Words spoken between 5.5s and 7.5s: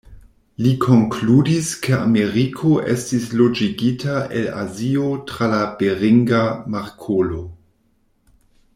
la Beringa Markolo.